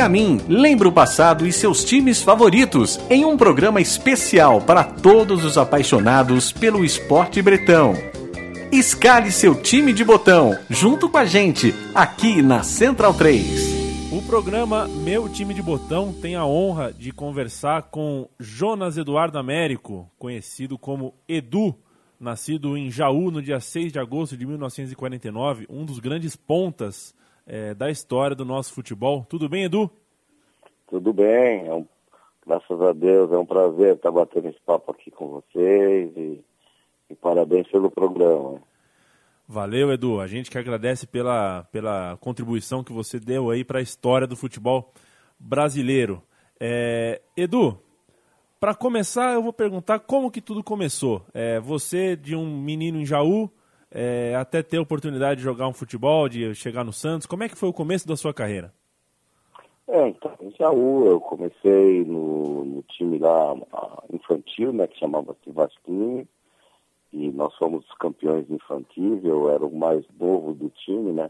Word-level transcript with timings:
a 0.00 0.08
mim. 0.08 0.40
Lembra 0.48 0.88
o 0.88 0.92
passado 0.92 1.46
e 1.46 1.52
seus 1.52 1.84
times 1.84 2.22
favoritos 2.22 2.98
em 3.08 3.24
um 3.24 3.36
programa 3.36 3.80
especial 3.80 4.60
para 4.60 4.82
todos 4.82 5.44
os 5.44 5.56
apaixonados 5.56 6.50
pelo 6.52 6.84
esporte 6.84 7.40
bretão. 7.42 7.94
Escale 8.72 9.30
seu 9.32 9.54
time 9.54 9.92
de 9.92 10.04
botão 10.04 10.56
junto 10.68 11.08
com 11.08 11.18
a 11.18 11.24
gente 11.24 11.74
aqui 11.94 12.40
na 12.40 12.62
Central 12.62 13.14
3. 13.14 13.80
O 14.12 14.22
programa 14.22 14.88
Meu 14.88 15.28
Time 15.28 15.54
de 15.54 15.62
Botão 15.62 16.12
tem 16.12 16.34
a 16.34 16.44
honra 16.44 16.92
de 16.92 17.12
conversar 17.12 17.82
com 17.90 18.28
Jonas 18.38 18.96
Eduardo 18.96 19.38
Américo, 19.38 20.10
conhecido 20.18 20.76
como 20.76 21.14
Edu, 21.28 21.76
nascido 22.18 22.76
em 22.76 22.90
Jaú 22.90 23.30
no 23.30 23.40
dia 23.40 23.60
6 23.60 23.92
de 23.92 23.98
agosto 23.98 24.36
de 24.36 24.44
1949, 24.44 25.66
um 25.70 25.84
dos 25.84 25.98
grandes 25.98 26.34
pontas 26.34 27.14
é, 27.50 27.74
da 27.74 27.90
história 27.90 28.36
do 28.36 28.44
nosso 28.44 28.72
futebol. 28.72 29.26
Tudo 29.28 29.48
bem, 29.48 29.64
Edu? 29.64 29.90
Tudo 30.86 31.12
bem, 31.12 31.66
é 31.66 31.74
um, 31.74 31.84
graças 32.46 32.80
a 32.80 32.92
Deus, 32.92 33.32
é 33.32 33.36
um 33.36 33.44
prazer 33.44 33.96
estar 33.96 34.12
batendo 34.12 34.48
esse 34.48 34.60
papo 34.64 34.92
aqui 34.92 35.10
com 35.10 35.28
vocês 35.28 36.16
e, 36.16 36.40
e 37.10 37.14
parabéns 37.16 37.66
pelo 37.68 37.90
programa. 37.90 38.60
Valeu, 39.48 39.92
Edu. 39.92 40.20
A 40.20 40.28
gente 40.28 40.48
que 40.48 40.58
agradece 40.58 41.08
pela, 41.08 41.64
pela 41.72 42.16
contribuição 42.20 42.84
que 42.84 42.92
você 42.92 43.18
deu 43.18 43.50
aí 43.50 43.64
para 43.64 43.80
a 43.80 43.82
história 43.82 44.28
do 44.28 44.36
futebol 44.36 44.92
brasileiro. 45.36 46.22
É, 46.60 47.20
Edu, 47.36 47.76
para 48.60 48.76
começar, 48.76 49.34
eu 49.34 49.42
vou 49.42 49.52
perguntar 49.52 49.98
como 49.98 50.30
que 50.30 50.40
tudo 50.40 50.62
começou. 50.62 51.26
É, 51.34 51.58
você, 51.58 52.14
de 52.14 52.36
um 52.36 52.62
menino 52.62 53.00
em 53.00 53.04
Jaú, 53.06 53.50
é, 53.90 54.34
até 54.36 54.62
ter 54.62 54.76
a 54.76 54.82
oportunidade 54.82 55.38
de 55.38 55.44
jogar 55.44 55.66
um 55.66 55.72
futebol, 55.72 56.28
de 56.28 56.54
chegar 56.54 56.84
no 56.84 56.92
Santos, 56.92 57.26
como 57.26 57.42
é 57.42 57.48
que 57.48 57.56
foi 57.56 57.68
o 57.68 57.72
começo 57.72 58.06
da 58.06 58.16
sua 58.16 58.32
carreira? 58.32 58.72
É, 59.88 60.08
então, 60.08 60.32
em 60.40 60.52
Jaú, 60.52 61.06
eu 61.06 61.20
comecei 61.20 62.04
no, 62.04 62.64
no 62.64 62.82
time 62.84 63.18
lá 63.18 63.56
infantil, 64.12 64.72
né, 64.72 64.86
que 64.86 64.98
chamava-se 64.98 65.50
Vasquinho, 65.50 66.28
e 67.12 67.28
nós 67.32 67.52
fomos 67.56 67.84
campeões 67.98 68.48
infantis, 68.48 69.24
eu 69.24 69.50
era 69.50 69.66
o 69.66 69.76
mais 69.76 70.04
novo 70.18 70.54
do 70.54 70.70
time, 70.70 71.12
né, 71.12 71.28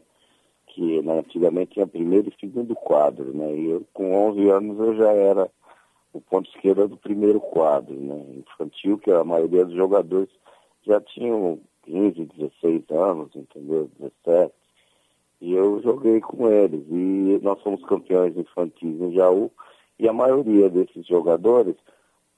que 0.67 1.01
né, 1.01 1.21
antigamente 1.21 1.73
tinha 1.73 1.87
primeiro 1.87 2.29
e 2.29 2.39
segundo 2.39 2.75
quadro, 2.75 3.35
né, 3.35 3.51
e 3.55 3.71
eu, 3.71 3.87
com 3.95 4.13
11 4.29 4.51
anos 4.51 4.79
eu 4.79 4.95
já 4.95 5.11
era 5.11 5.51
o 6.13 6.21
ponto 6.21 6.51
esquerdo 6.51 6.89
do 6.89 6.97
primeiro 6.99 7.41
quadro, 7.41 7.95
né, 7.95 8.23
infantil, 8.37 8.99
que 8.99 9.11
a 9.11 9.25
maioria 9.25 9.65
dos 9.65 9.75
jogadores 9.75 10.29
já 10.83 11.01
tinham 11.01 11.61
15, 11.83 12.27
16 12.37 12.91
anos, 12.91 13.35
entendeu, 13.35 13.91
17, 13.99 14.53
e 15.41 15.55
eu 15.55 15.81
joguei 15.83 16.21
com 16.21 16.49
eles, 16.51 16.85
e 16.89 17.41
nós 17.43 17.61
fomos 17.63 17.83
campeões 17.85 18.37
infantis 18.37 19.01
em 19.01 19.13
Jaú, 19.13 19.51
e 19.99 20.09
a 20.09 20.13
maioria 20.13 20.69
desses 20.69 21.07
jogadores, 21.07 21.77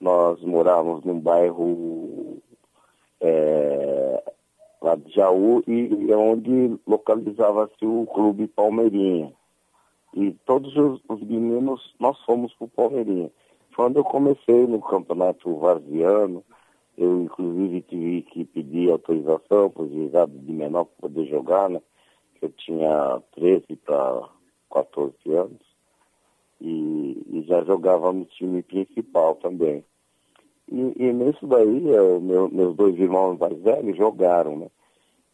nós 0.00 0.40
morávamos 0.42 1.04
num 1.04 1.18
bairro 1.18 2.38
é, 3.20 4.22
lá 4.80 4.96
de 4.96 5.12
Jaú, 5.12 5.62
e 5.66 6.10
é 6.10 6.16
onde 6.16 6.78
localizava-se 6.86 7.84
o 7.84 8.06
Clube 8.06 8.48
Palmeirinha. 8.48 9.32
E 10.14 10.32
todos 10.44 10.76
os, 10.76 11.00
os 11.08 11.22
meninos, 11.22 11.94
nós 11.98 12.18
fomos 12.24 12.52
para 12.54 12.66
o 12.66 12.70
Palmeirinha. 12.70 13.30
Quando 13.74 13.96
eu 13.96 14.04
comecei 14.04 14.66
no 14.66 14.80
campeonato 14.80 15.56
varziano, 15.56 16.44
eu 17.02 17.22
inclusive 17.22 17.82
tive 17.82 18.22
que 18.22 18.44
pedir 18.44 18.90
autorização 18.90 19.70
para 19.70 19.82
os 19.82 19.90
juizados 19.90 20.40
de 20.44 20.52
menor 20.52 20.84
para 20.84 21.08
poder 21.08 21.26
jogar, 21.26 21.68
né? 21.68 21.80
Eu 22.40 22.50
tinha 22.50 23.20
13 23.34 23.76
para 23.84 24.28
14 24.70 25.16
anos. 25.34 25.60
E, 26.60 27.22
e, 27.28 27.42
já 27.42 27.64
jogava 27.64 28.12
no 28.12 28.24
time 28.24 28.62
principal 28.62 29.34
também. 29.36 29.84
E, 30.70 30.92
e 30.96 31.12
nisso 31.12 31.46
daí, 31.46 31.88
eu, 31.88 32.20
meu, 32.20 32.48
meus 32.48 32.76
dois 32.76 32.96
irmãos 32.98 33.36
mais 33.36 33.58
velhos 33.60 33.96
jogaram, 33.96 34.56
né? 34.56 34.70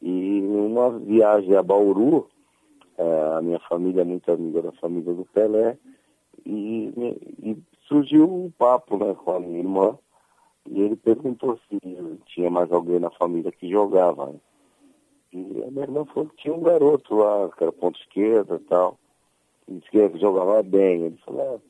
E 0.00 0.40
numa 0.40 0.98
viagem 0.98 1.54
a 1.54 1.62
Bauru, 1.62 2.28
é, 2.96 3.36
a 3.36 3.42
minha 3.42 3.58
família 3.60 4.02
é 4.02 4.04
muito 4.04 4.30
amiga 4.32 4.62
da 4.62 4.72
família 4.72 5.12
do 5.12 5.26
Pelé, 5.26 5.76
e, 6.46 6.92
e 7.42 7.58
surgiu 7.86 8.24
um 8.24 8.50
papo 8.50 8.96
né, 8.96 9.14
com 9.14 9.32
a 9.32 9.40
minha 9.40 9.58
irmã, 9.58 9.98
e 10.66 10.80
ele 10.82 10.96
perguntou 10.96 11.58
se 11.68 11.78
tinha 12.26 12.50
mais 12.50 12.70
alguém 12.72 12.98
na 12.98 13.10
família 13.10 13.52
que 13.52 13.70
jogava. 13.70 14.26
Né? 14.26 14.40
E 15.32 15.62
a 15.62 15.70
minha 15.70 15.84
irmã 15.84 16.04
falou 16.06 16.28
que 16.30 16.36
tinha 16.42 16.54
um 16.54 16.62
garoto 16.62 17.14
lá, 17.14 17.48
que 17.50 17.62
era 17.62 17.72
ponto 17.72 17.98
esquerda 18.00 18.56
e 18.56 18.64
tal, 18.64 18.98
que 19.66 20.18
jogava 20.18 20.62
bem. 20.62 21.02
Ele 21.02 21.18
falou, 21.24 21.56
ah, 21.56 21.60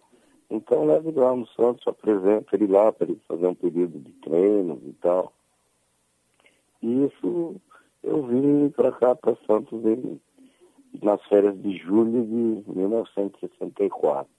então 0.51 0.87
leve 0.87 1.11
lá 1.13 1.35
no 1.35 1.47
Santos, 1.49 1.87
apresenta 1.87 2.55
ele 2.55 2.67
lá 2.67 2.93
para 2.93 3.09
ele 3.09 3.21
fazer 3.27 3.47
um 3.47 3.55
período 3.55 3.99
de 3.99 4.13
treinos 4.13 4.81
e 4.85 4.93
tal. 4.95 5.33
E 6.83 7.05
isso 7.05 7.57
eu 8.03 8.23
vim 8.23 8.69
para 8.71 8.93
cá, 8.93 9.15
para 9.15 9.37
Santos, 9.47 9.83
nas 11.03 11.23
férias 11.27 11.61
de 11.61 11.77
julho 11.77 12.25
de 12.65 12.73
1964. 12.77 14.38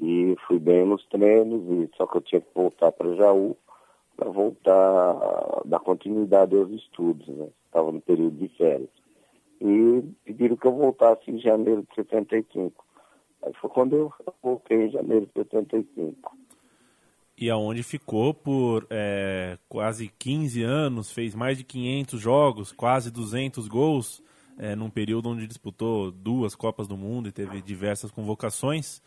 E 0.00 0.36
fui 0.46 0.58
bem 0.58 0.84
nos 0.84 1.04
treinos, 1.06 1.62
e 1.70 1.90
só 1.96 2.06
que 2.06 2.16
eu 2.18 2.20
tinha 2.20 2.40
que 2.40 2.54
voltar 2.54 2.92
para 2.92 3.14
Jaú 3.14 3.56
para 4.16 4.30
voltar, 4.30 5.62
dar 5.66 5.78
continuidade 5.80 6.56
aos 6.56 6.70
estudos, 6.70 7.28
né? 7.28 7.48
Estava 7.66 7.92
no 7.92 8.00
período 8.00 8.36
de 8.36 8.48
férias. 8.56 8.88
E 9.60 10.02
pediram 10.24 10.56
que 10.56 10.66
eu 10.66 10.74
voltasse 10.74 11.30
em 11.30 11.38
janeiro 11.38 11.82
de 11.82 11.94
75. 11.94 12.84
Aí 13.42 13.52
foi 13.60 13.70
quando 13.70 13.94
eu 13.94 14.12
voltei 14.42 14.86
em 14.86 14.90
janeiro 14.90 15.26
de 15.26 15.32
75. 15.34 16.36
E 17.38 17.50
aonde 17.50 17.82
ficou 17.82 18.32
por 18.32 18.86
é, 18.88 19.58
quase 19.68 20.10
15 20.18 20.62
anos, 20.62 21.12
fez 21.12 21.34
mais 21.34 21.58
de 21.58 21.64
500 21.64 22.18
jogos, 22.18 22.72
quase 22.72 23.10
200 23.10 23.68
gols, 23.68 24.22
é, 24.58 24.74
num 24.74 24.88
período 24.88 25.28
onde 25.28 25.46
disputou 25.46 26.10
duas 26.10 26.54
Copas 26.54 26.88
do 26.88 26.96
Mundo 26.96 27.28
e 27.28 27.32
teve 27.32 27.60
diversas 27.60 28.10
convocações. 28.10 29.02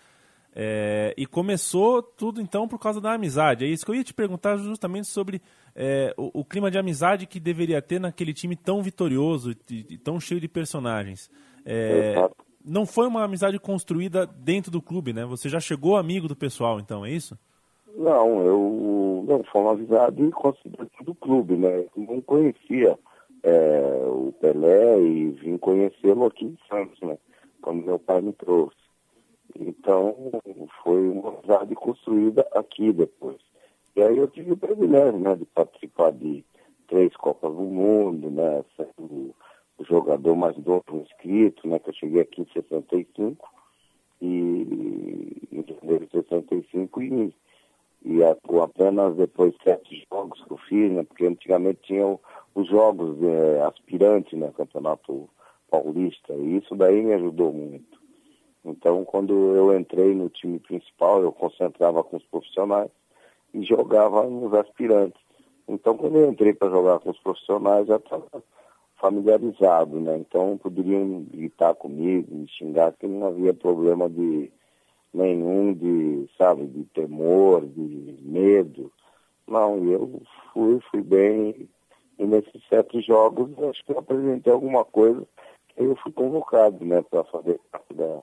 É, 0.55 1.13
e 1.15 1.25
começou 1.25 2.01
tudo 2.01 2.41
então 2.41 2.67
por 2.67 2.79
causa 2.79 2.99
da 2.99 3.13
amizade. 3.13 3.65
É 3.65 3.67
isso 3.67 3.85
que 3.85 3.91
eu 3.91 3.95
ia 3.95 4.03
te 4.03 4.13
perguntar 4.13 4.57
justamente 4.57 5.07
sobre 5.07 5.41
é, 5.75 6.13
o, 6.17 6.41
o, 6.41 6.45
clima 6.45 6.71
de 6.71 6.77
amizade 6.77 7.27
que 7.27 7.39
deveria 7.39 7.81
ter 7.81 7.99
naquele 7.99 8.33
time 8.33 8.55
tão 8.55 8.81
vitorioso 8.81 9.51
e, 9.69 9.85
e 9.89 9.97
tão 9.97 10.19
cheio 10.19 10.41
de 10.41 10.47
personagens. 10.47 11.29
É, 11.65 12.15
não 12.65 12.85
foi 12.85 13.07
uma 13.07 13.23
amizade 13.23 13.59
construída 13.59 14.25
dentro 14.25 14.71
do 14.71 14.81
clube, 14.81 15.13
né? 15.13 15.25
Você 15.25 15.47
já 15.49 15.59
chegou 15.59 15.97
amigo 15.97 16.27
do 16.27 16.35
pessoal, 16.35 16.79
então, 16.79 17.05
é 17.05 17.11
isso? 17.11 17.37
Não, 17.95 18.43
eu 18.45 19.25
não 19.27 19.43
foi 19.43 19.61
uma 19.61 19.73
amizade 19.73 20.29
construída 20.31 20.87
do 21.03 21.15
clube, 21.15 21.55
né? 21.55 21.85
Eu 21.95 22.03
não 22.03 22.21
conhecia 22.21 22.97
é, 23.43 24.03
o 24.05 24.33
Pelé 24.39 24.99
e 25.01 25.29
vim 25.31 25.57
conhecê-lo 25.57 26.25
aqui 26.25 26.45
em 26.45 26.57
Santos, 26.67 26.99
né? 27.01 27.17
Quando 27.61 27.85
meu 27.85 27.99
pai 27.99 28.21
me 28.21 28.33
trouxe. 28.33 28.77
Então, 29.57 30.15
foi 30.83 31.09
uma 31.09 31.29
amizade 31.29 31.75
construída 31.75 32.47
aqui 32.53 32.91
depois. 32.91 33.37
E 33.95 34.01
aí 34.01 34.17
eu 34.17 34.27
tive 34.27 34.53
o 34.53 34.57
privilégio, 34.57 35.19
né, 35.19 35.35
de 35.35 35.45
participar 35.45 36.11
de 36.11 36.43
três 36.87 37.15
Copas 37.15 37.53
do 37.53 37.61
Mundo, 37.61 38.29
né, 38.29 38.63
sendo 38.75 39.35
o 39.77 39.85
jogador 39.85 40.35
mais 40.35 40.57
novo 40.57 40.83
inscrito, 40.93 41.67
né, 41.67 41.79
que 41.79 41.89
eu 41.89 41.93
cheguei 41.93 42.21
aqui 42.21 42.41
em 42.41 42.47
65, 42.53 43.49
e 44.21 45.47
em 45.51 45.65
janeiro 45.67 46.05
de 46.05 46.11
65, 46.11 47.01
e, 47.01 47.33
e 48.03 48.19
apenas 48.23 49.15
depois 49.15 49.53
sete 49.63 50.05
jogos 50.11 50.43
que 50.43 50.51
eu 50.51 50.57
fiz, 50.57 50.91
né, 50.91 51.03
porque 51.03 51.25
antigamente 51.25 51.79
tinham 51.83 52.19
os 52.55 52.67
jogos 52.67 53.17
é, 53.23 53.61
aspirantes, 53.63 54.37
né, 54.37 54.51
Campeonato 54.55 55.29
Paulista, 55.69 56.33
e 56.33 56.57
isso 56.57 56.75
daí 56.75 57.01
me 57.01 57.13
ajudou 57.13 57.53
muito. 57.53 57.98
Então, 58.63 59.05
quando 59.05 59.33
eu 59.55 59.77
entrei 59.77 60.13
no 60.13 60.29
time 60.29 60.59
principal, 60.59 61.21
eu 61.21 61.31
concentrava 61.31 62.03
com 62.03 62.17
os 62.17 62.25
profissionais 62.25 62.91
e 63.53 63.63
jogava 63.63 64.23
nos 64.29 64.53
aspirantes. 64.53 65.21
Então, 65.67 65.95
quando 65.95 66.17
eu 66.17 66.29
entrei 66.29 66.53
para 66.53 66.69
jogar 66.69 66.99
com 66.99 67.11
os 67.11 67.19
profissionais, 67.19 67.87
já 67.87 67.95
estava 67.95 68.43
familiarizado, 68.99 69.99
né? 69.99 70.17
Então, 70.17 70.57
poderiam 70.57 71.23
gritar 71.31 71.73
comigo, 71.73 72.35
me 72.35 72.47
xingar, 72.49 72.93
que 72.93 73.07
não 73.07 73.27
havia 73.27 73.53
problema 73.53 74.09
de 74.09 74.51
nenhum 75.13 75.73
de, 75.73 76.29
sabe, 76.37 76.67
de 76.67 76.83
temor, 76.85 77.65
de 77.65 78.17
medo. 78.21 78.91
Não, 79.47 79.83
eu 79.85 80.21
fui, 80.53 80.79
fui 80.91 81.01
bem. 81.01 81.69
E 82.17 82.25
nesses 82.25 82.61
sete 82.67 83.01
jogos, 83.01 83.51
acho 83.69 83.83
que 83.85 83.93
eu 83.93 83.99
apresentei 83.99 84.51
alguma 84.51 84.83
coisa 84.83 85.25
que 85.69 85.83
eu 85.83 85.95
fui 85.95 86.11
convocado, 86.11 86.83
né, 86.83 87.01
para 87.01 87.23
fazer 87.23 87.59
parte 87.71 87.93
da, 87.93 88.21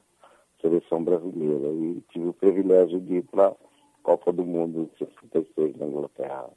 seleção 0.67 1.03
brasileira 1.03 1.69
e 1.73 2.03
tive 2.13 2.27
o 2.27 2.33
privilégio 2.33 3.01
de 3.01 3.17
ir 3.17 3.23
para 3.23 3.49
a 3.49 3.55
Copa 4.03 4.33
do 4.33 4.45
Mundo 4.45 4.91
de 4.99 5.07
66 5.07 5.77
na 5.77 5.87
Inglaterra. 5.87 6.51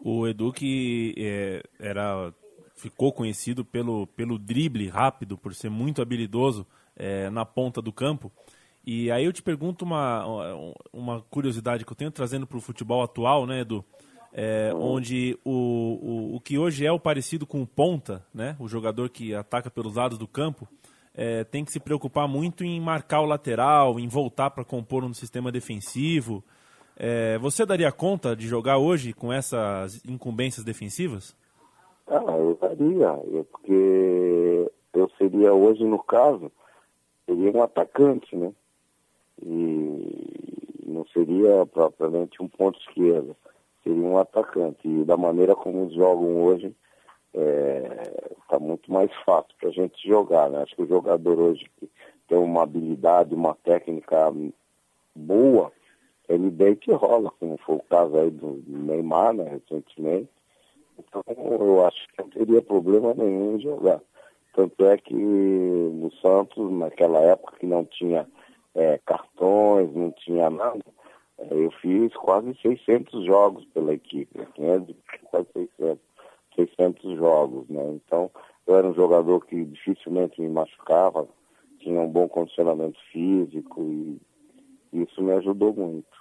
O 0.00 0.26
Edu 0.26 0.52
que 0.52 1.14
é, 1.16 1.62
era 1.78 2.32
ficou 2.76 3.12
conhecido 3.12 3.64
pelo, 3.64 4.06
pelo 4.06 4.38
drible 4.38 4.88
rápido, 4.88 5.36
por 5.36 5.52
ser 5.52 5.68
muito 5.68 6.00
habilidoso 6.00 6.64
é, 6.96 7.28
na 7.30 7.44
ponta 7.44 7.82
do 7.82 7.92
campo. 7.92 8.30
E 8.86 9.10
aí 9.10 9.24
eu 9.24 9.32
te 9.32 9.42
pergunto 9.42 9.84
uma, 9.84 10.24
uma 10.92 11.20
curiosidade 11.22 11.84
que 11.84 11.90
eu 11.90 11.96
tenho 11.96 12.10
trazendo 12.10 12.46
para 12.46 12.56
o 12.56 12.60
futebol 12.60 13.02
atual, 13.02 13.46
né, 13.46 13.60
Edu? 13.60 13.84
É, 14.32 14.72
onde 14.74 15.36
o, 15.44 15.50
o, 15.52 16.36
o 16.36 16.40
que 16.40 16.58
hoje 16.58 16.86
é 16.86 16.92
o 16.92 17.00
parecido 17.00 17.46
com 17.46 17.62
o 17.62 17.66
ponta, 17.66 18.24
né, 18.32 18.54
o 18.60 18.68
jogador 18.68 19.08
que 19.08 19.34
ataca 19.34 19.70
pelos 19.70 19.96
lados 19.96 20.18
do 20.18 20.28
campo, 20.28 20.68
é, 21.18 21.42
tem 21.42 21.64
que 21.64 21.72
se 21.72 21.80
preocupar 21.80 22.28
muito 22.28 22.62
em 22.62 22.80
marcar 22.80 23.22
o 23.22 23.26
lateral, 23.26 23.98
em 23.98 24.06
voltar 24.06 24.50
para 24.50 24.64
compor 24.64 25.02
um 25.02 25.12
sistema 25.12 25.50
defensivo. 25.50 26.44
É, 26.96 27.36
você 27.38 27.66
daria 27.66 27.90
conta 27.90 28.36
de 28.36 28.46
jogar 28.46 28.78
hoje 28.78 29.12
com 29.12 29.32
essas 29.32 30.00
incumbências 30.04 30.64
defensivas? 30.64 31.36
Ah, 32.06 32.22
eu 32.38 32.56
daria, 32.60 33.44
porque 33.50 34.70
eu 34.94 35.10
seria 35.18 35.52
hoje, 35.52 35.82
no 35.82 35.98
caso, 35.98 36.52
seria 37.26 37.50
um 37.50 37.64
atacante, 37.64 38.36
né? 38.36 38.52
E 39.44 40.86
não 40.86 41.04
seria 41.12 41.66
propriamente 41.66 42.40
um 42.40 42.46
ponto 42.46 42.78
esquerdo, 42.78 43.34
seria 43.82 44.02
um 44.02 44.18
atacante. 44.18 44.86
E 44.86 45.04
da 45.04 45.16
maneira 45.16 45.56
como 45.56 45.90
jogam 45.90 46.44
hoje, 46.44 46.72
está 47.38 48.56
é, 48.56 48.58
tá 48.58 48.58
muito 48.58 48.92
mais 48.92 49.10
fácil 49.24 49.54
para 49.58 49.68
a 49.68 49.72
gente 49.72 50.06
jogar, 50.06 50.50
né? 50.50 50.62
Acho 50.62 50.74
que 50.74 50.82
o 50.82 50.88
jogador 50.88 51.38
hoje 51.38 51.70
que 51.78 51.88
tem 52.28 52.38
uma 52.38 52.62
habilidade, 52.62 53.34
uma 53.34 53.54
técnica 53.54 54.32
boa, 55.14 55.72
ele 56.28 56.50
deita 56.50 56.90
e 56.90 56.94
rola, 56.94 57.32
como 57.38 57.56
foi 57.58 57.76
o 57.76 57.82
caso 57.88 58.16
aí 58.18 58.30
do 58.30 58.62
Neymar, 58.66 59.32
né, 59.32 59.44
recentemente. 59.48 60.28
Então, 60.98 61.22
eu 61.28 61.86
acho 61.86 62.06
que 62.08 62.22
não 62.22 62.28
teria 62.28 62.60
problema 62.60 63.14
nenhum 63.14 63.56
em 63.56 63.60
jogar. 63.60 64.00
Tanto 64.54 64.84
é 64.84 64.98
que 64.98 65.14
no 65.14 66.10
Santos, 66.20 66.70
naquela 66.72 67.20
época 67.20 67.56
que 67.58 67.66
não 67.66 67.84
tinha 67.84 68.26
é, 68.74 68.98
cartões, 69.06 69.94
não 69.94 70.10
tinha 70.10 70.50
nada, 70.50 70.80
é, 71.38 71.46
eu 71.50 71.70
fiz 71.80 72.12
quase 72.14 72.54
600 72.60 73.24
jogos 73.24 73.64
pela 73.66 73.94
equipe, 73.94 74.44
500, 74.54 74.96
quase 75.30 75.46
600, 75.54 75.98
600 76.58 77.16
jogos, 77.16 77.68
né? 77.68 77.82
Então, 77.94 78.30
eu 78.66 78.76
era 78.76 78.86
um 78.86 78.94
jogador 78.94 79.44
que 79.46 79.64
dificilmente 79.64 80.40
me 80.40 80.48
machucava, 80.48 81.28
tinha 81.78 82.00
um 82.00 82.08
bom 82.08 82.28
condicionamento 82.28 82.98
físico 83.12 83.82
e 83.82 84.20
isso 84.92 85.22
me 85.22 85.32
ajudou 85.32 85.72
muito. 85.72 86.18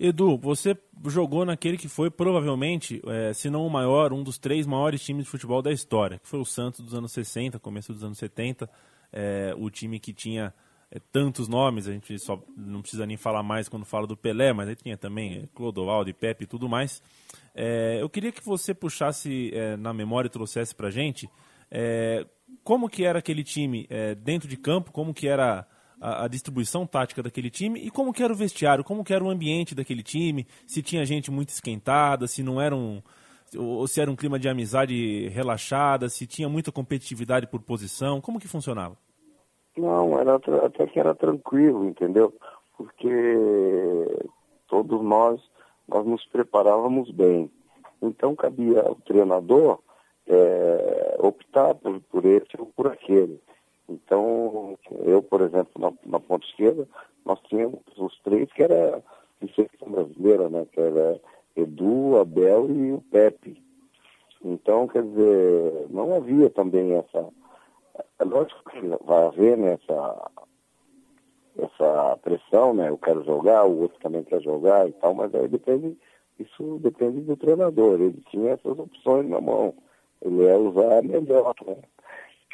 Edu, 0.00 0.38
você 0.38 0.76
jogou 1.06 1.44
naquele 1.44 1.76
que 1.76 1.88
foi 1.88 2.08
provavelmente, 2.08 3.02
é, 3.06 3.32
se 3.32 3.50
não 3.50 3.66
o 3.66 3.70
maior, 3.70 4.12
um 4.12 4.22
dos 4.22 4.38
três 4.38 4.64
maiores 4.64 5.02
times 5.02 5.24
de 5.24 5.30
futebol 5.30 5.60
da 5.60 5.72
história, 5.72 6.20
que 6.20 6.28
foi 6.28 6.38
o 6.38 6.44
Santos 6.44 6.80
dos 6.80 6.94
anos 6.94 7.10
60, 7.12 7.58
começo 7.58 7.92
dos 7.92 8.04
anos 8.04 8.16
70, 8.16 8.70
é, 9.12 9.52
o 9.58 9.68
time 9.68 9.98
que 9.98 10.12
tinha 10.12 10.54
é, 10.90 10.98
tantos 11.12 11.48
nomes, 11.48 11.86
a 11.86 11.92
gente 11.92 12.18
só 12.18 12.42
não 12.56 12.80
precisa 12.80 13.06
nem 13.06 13.16
falar 13.16 13.42
mais 13.42 13.68
quando 13.68 13.84
fala 13.84 14.06
do 14.06 14.16
Pelé, 14.16 14.52
mas 14.52 14.68
aí 14.68 14.76
tinha 14.76 14.96
também 14.96 15.34
é, 15.34 15.46
Clodoaldo 15.54 16.12
Pepe 16.14 16.44
e 16.44 16.46
tudo 16.46 16.68
mais. 16.68 17.02
É, 17.54 17.98
eu 18.00 18.08
queria 18.08 18.32
que 18.32 18.42
você 18.42 18.72
puxasse 18.72 19.50
é, 19.52 19.76
na 19.76 19.92
memória 19.92 20.28
e 20.28 20.30
trouxesse 20.30 20.74
pra 20.74 20.90
gente 20.90 21.28
como 22.64 22.88
que 22.88 23.04
era 23.04 23.18
aquele 23.18 23.44
time 23.44 23.86
dentro 24.22 24.48
de 24.48 24.56
campo, 24.56 24.90
como 24.90 25.12
que 25.12 25.28
era 25.28 25.66
a, 26.00 26.24
a, 26.24 26.28
distribuição 26.28 26.86
tática 26.86 27.22
daquele 27.22 27.50
time 27.50 27.78
e 27.78 27.90
como 27.90 28.10
que 28.10 28.22
era 28.22 28.32
o 28.32 28.36
vestiário, 28.36 28.82
como 28.82 29.04
que 29.04 29.12
era 29.12 29.22
o 29.22 29.28
ambiente 29.28 29.74
daquele 29.74 30.02
time, 30.02 30.46
se 30.66 30.80
tinha 30.82 31.04
gente 31.04 31.30
muito 31.30 31.50
esquentada, 31.50 32.26
se 32.26 32.42
não 32.42 32.58
era 32.58 32.74
um 32.74 33.02
ou 33.54 33.86
se 33.86 34.00
era 34.00 34.10
um 34.10 34.16
clima 34.16 34.38
de 34.38 34.48
amizade 34.48 35.28
relaxada, 35.28 36.08
se 36.08 36.26
tinha 36.26 36.48
muita 36.48 36.72
competitividade 36.72 37.46
por 37.46 37.60
posição, 37.60 38.18
como 38.18 38.40
que 38.40 38.48
funcionava? 38.48 38.96
Não, 39.80 40.18
era 40.18 40.36
até 40.64 40.86
que 40.86 40.98
era 40.98 41.14
tranquilo, 41.14 41.84
entendeu? 41.84 42.32
Porque 42.76 43.08
todos 44.68 45.02
nós 45.02 45.40
nós 45.86 46.04
nos 46.06 46.24
preparávamos 46.26 47.10
bem. 47.10 47.50
Então 48.02 48.36
cabia 48.36 48.82
ao 48.82 48.94
treinador 48.96 49.78
é, 50.26 51.16
optar 51.18 51.74
por, 51.74 52.00
por 52.00 52.24
esse 52.24 52.58
ou 52.58 52.66
por 52.66 52.88
aquele. 52.88 53.40
Então, 53.88 54.78
eu, 55.06 55.22
por 55.22 55.40
exemplo, 55.40 55.72
na, 55.78 55.92
na 56.04 56.20
ponta 56.20 56.44
esquerda, 56.46 56.86
nós 57.24 57.40
tínhamos 57.48 57.80
os 57.96 58.20
três 58.20 58.52
que 58.52 58.62
era 58.62 59.02
de 59.40 59.52
seleção 59.54 59.90
brasileira, 59.90 60.50
né? 60.50 60.66
Que 60.70 60.80
era 60.80 61.18
Edu, 61.56 62.18
Abel 62.18 62.70
e 62.70 62.92
o 62.92 63.00
Pepe. 63.10 63.62
Então, 64.44 64.86
quer 64.86 65.02
dizer, 65.02 65.86
não 65.90 66.14
havia 66.14 66.50
também 66.50 66.92
essa. 66.94 67.28
É 68.18 68.24
lógico 68.24 68.70
que 68.70 68.80
vai 69.04 69.26
haver 69.26 69.56
né, 69.56 69.78
essa, 71.58 72.16
pressão, 72.22 72.74
né? 72.74 72.88
Eu 72.88 72.98
quero 72.98 73.24
jogar, 73.24 73.64
o 73.64 73.82
outro 73.82 73.98
também 74.00 74.24
quer 74.24 74.40
jogar 74.42 74.88
e 74.88 74.92
tal, 74.92 75.14
mas 75.14 75.34
aí 75.34 75.48
depende, 75.48 75.96
isso 76.38 76.78
depende 76.80 77.20
do 77.20 77.36
treinador. 77.36 78.00
Ele 78.00 78.20
tinha 78.30 78.52
essas 78.52 78.78
opções 78.78 79.28
na 79.28 79.40
mão. 79.40 79.74
Ele 80.20 80.42
ia 80.42 80.58
usar 80.58 81.02
melhor, 81.02 81.54
né? 81.66 81.76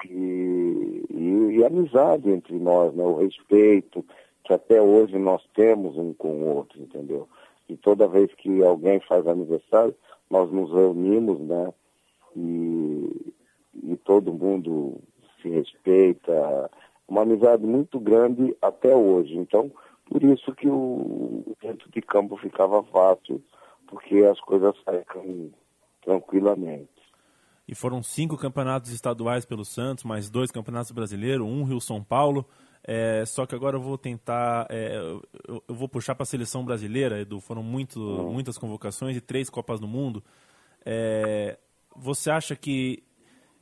e, 0.09 1.05
e, 1.11 1.57
e 1.57 1.65
amizade 1.65 2.31
entre 2.31 2.59
nós, 2.59 2.95
né? 2.95 3.05
o 3.05 3.17
respeito 3.17 4.05
que 4.45 4.53
até 4.53 4.81
hoje 4.81 5.19
nós 5.19 5.43
temos 5.55 5.97
um 5.97 6.13
com 6.13 6.29
o 6.29 6.57
outro, 6.57 6.81
entendeu? 6.81 7.27
E 7.69 7.77
toda 7.77 8.07
vez 8.07 8.33
que 8.35 8.63
alguém 8.63 9.01
faz 9.01 9.27
aniversário, 9.27 9.95
nós 10.31 10.51
nos 10.53 10.71
reunimos, 10.71 11.41
né? 11.41 11.73
E, 12.37 13.33
e 13.83 13.97
todo 14.05 14.35
mundo 14.35 15.01
se 15.45 15.51
respeita. 15.51 16.71
Uma 17.07 17.23
amizade 17.23 17.65
muito 17.67 18.01
grande 18.01 18.57
até 18.63 18.97
hoje. 18.97 19.37
Então, 19.37 19.71
por 20.07 20.23
isso 20.23 20.55
que 20.55 20.69
o 20.69 21.55
dentro 21.61 21.91
de 21.91 22.01
campo 22.01 22.37
ficava 22.39 22.83
fácil, 22.85 23.43
porque 23.87 24.17
as 24.25 24.41
coisas 24.41 24.75
saíam 24.85 25.51
tranquilamente. 26.03 26.89
E 27.67 27.75
foram 27.75 28.03
cinco 28.03 28.37
campeonatos 28.37 28.91
estaduais 28.91 29.45
pelo 29.45 29.65
Santos, 29.65 30.05
mais 30.05 30.29
dois 30.29 30.51
campeonatos 30.51 30.93
brasileiros, 30.93 31.47
um 31.47 31.65
Rio-São 31.65 32.03
Paulo. 32.03 32.47
É, 32.87 33.25
só 33.25 33.47
que 33.47 33.55
agora 33.55 33.79
eu 33.79 33.81
vou 33.81 33.97
tentar, 33.97 34.67
é, 34.69 34.97
eu, 34.99 35.23
eu, 35.67 35.75
vou 35.75 35.89
puxar 35.89 36.15
para 36.15 36.25
a 36.25 36.27
seleção 36.27 36.63
brasileira, 36.63 37.19
Edu. 37.19 37.41
Foram 37.41 37.63
muito, 37.63 37.99
uhum. 37.99 38.33
muitas 38.35 38.59
convocações 38.59 39.17
e 39.17 39.23
três 39.23 39.49
Copas 39.49 39.81
do 39.81 39.89
Mundo. 39.89 40.23
É, 40.85 41.57
você 41.97 42.31
acha 42.31 42.55
que. 42.55 43.03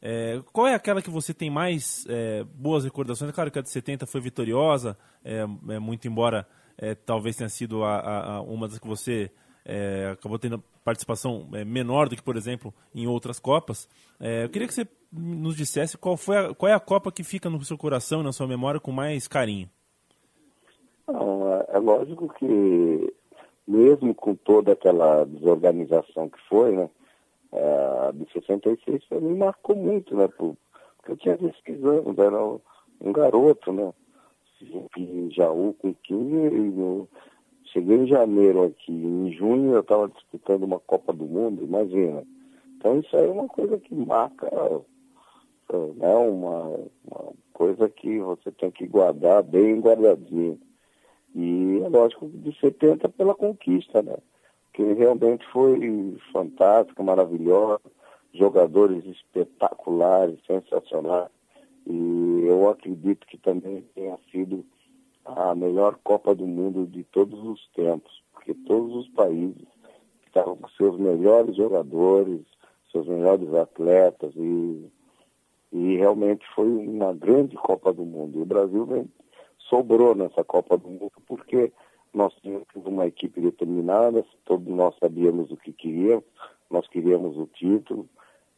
É, 0.03 0.43
qual 0.53 0.67
é 0.67 0.75
aquela 0.75 1.01
que 1.01 1.11
você 1.11 1.33
tem 1.33 1.49
mais 1.49 2.05
é, 2.09 2.44
boas 2.44 2.85
recordações? 2.85 3.31
É 3.31 3.32
claro 3.32 3.51
que 3.51 3.59
a 3.59 3.63
de 3.63 3.71
70 3.71 4.05
foi 4.06 4.21
vitoriosa, 4.21 4.99
é, 5.25 5.47
muito 5.47 6.09
embora 6.09 6.47
talvez 7.06 7.37
tenha 7.37 7.49
sido 7.49 7.85
a, 7.85 7.97
a, 7.99 8.35
a 8.37 8.41
uma 8.41 8.67
das 8.67 8.79
que 8.79 8.89
você 8.89 9.31
é, 9.65 10.11
acabou 10.13 10.39
tendo 10.39 10.63
participação 10.85 11.49
é, 11.55 11.65
menor 11.65 12.09
do 12.09 12.17
que, 12.17 12.23
por 12.23 12.37
exemplo, 12.37 12.75
em 12.94 13.06
outras 13.06 13.39
Copas. 13.39 13.89
É, 14.21 14.44
eu 14.44 14.49
queria 14.49 14.67
que 14.67 14.75
você 14.75 14.87
nos 15.13 15.56
dissesse 15.56 15.97
qual, 15.97 16.17
foi 16.17 16.37
a, 16.37 16.55
qual 16.55 16.71
é 16.71 16.75
a 16.75 16.81
Copa 16.81 17.13
que 17.13 17.23
fica 17.23 17.49
no 17.49 17.63
seu 17.65 17.79
coração 17.79 18.21
e 18.21 18.25
na 18.25 18.32
sua 18.32 18.47
memória 18.47 18.81
com 18.81 18.93
mais 18.93 19.29
carinho. 19.29 19.69
É, 21.09 21.77
é 21.77 21.79
lógico 21.79 22.32
que, 22.39 23.15
mesmo 23.67 24.15
com 24.15 24.35
toda 24.35 24.73
aquela 24.73 25.25
desorganização 25.25 26.29
que 26.29 26.39
foi, 26.49 26.73
né, 26.73 26.91
é, 27.53 28.13
de 28.13 28.32
66 28.32 29.03
me 29.21 29.35
marcou 29.37 29.77
muito, 29.77 30.17
né, 30.17 30.29
porque 30.29 30.56
eu 31.09 31.17
tinha 31.17 31.37
16 31.37 31.85
anos, 31.85 32.19
era 32.19 32.43
um 33.01 33.13
garoto, 33.13 33.73
né, 33.73 33.93
em 34.97 35.31
Jaú 35.31 35.75
com 35.75 35.93
15 35.93 36.21
e 36.21 36.51
no, 36.51 37.09
Cheguei 37.73 37.97
em 37.97 38.06
janeiro 38.06 38.65
aqui, 38.65 38.93
em 38.93 39.32
junho 39.32 39.73
eu 39.73 39.81
estava 39.81 40.06
disputando 40.06 40.65
uma 40.65 40.79
Copa 40.79 41.11
do 41.11 41.25
Mundo, 41.25 41.65
imagina. 41.65 42.23
Então 42.77 42.99
isso 42.99 43.17
aí 43.17 43.27
é 43.27 43.31
uma 43.31 43.49
coisa 43.49 43.79
que 43.79 43.94
marca, 43.94 44.51
né, 45.97 46.15
uma, 46.15 46.65
uma 47.06 47.32
coisa 47.55 47.89
que 47.89 48.19
você 48.19 48.53
tem 48.53 48.71
que 48.71 48.87
guardar 48.87 49.43
bem 49.43 49.81
guardadinho. 49.81 50.61
E 51.35 51.81
é 51.82 51.89
lógico 51.89 52.29
de 52.29 52.55
70 52.61 53.09
pela 53.09 53.35
conquista, 53.35 54.03
né? 54.03 54.17
Que 54.72 54.82
realmente 54.94 55.46
foi 55.52 56.17
fantástica, 56.32 57.02
maravilhosa, 57.02 57.81
jogadores 58.32 59.05
espetaculares, 59.05 60.38
sensacionais. 60.46 61.31
E 61.86 62.44
eu 62.46 62.69
acredito 62.70 63.26
que 63.26 63.36
também 63.38 63.82
tenha 63.94 64.19
sido 64.31 64.64
a 65.24 65.55
melhor 65.55 65.98
Copa 66.02 66.34
do 66.34 66.46
Mundo 66.46 66.86
de 66.86 67.05
todos 67.05 67.38
os 67.44 67.69
tempos, 67.74 68.22
porque 68.32 68.55
todos 68.55 68.94
os 68.96 69.08
países 69.10 69.67
estavam 70.26 70.56
com 70.56 70.69
seus 70.70 70.98
melhores 70.98 71.55
jogadores, 71.56 72.41
seus 72.91 73.06
melhores 73.06 73.52
atletas 73.55 74.32
e, 74.36 74.91
e 75.72 75.96
realmente 75.96 76.44
foi 76.55 76.69
uma 76.69 77.12
grande 77.12 77.56
Copa 77.56 77.93
do 77.93 78.05
Mundo. 78.05 78.38
E 78.38 78.43
o 78.43 78.46
Brasil 78.46 78.84
vem, 78.86 79.08
sobrou 79.58 80.14
nessa 80.14 80.43
Copa 80.44 80.76
do 80.76 80.88
Mundo 80.88 81.12
porque 81.26 81.72
nós 82.15 82.35
tínhamos 82.43 82.67
uma 82.75 83.07
equipe 83.07 83.41
determinada, 83.41 84.25
todos 84.45 84.67
nós 84.67 84.95
sabíamos 85.01 85.51
o 85.51 85.57
que 85.57 85.73
queríamos, 85.73 86.25
nós 86.71 86.87
queríamos 86.89 87.37
o 87.37 87.47
título. 87.47 88.09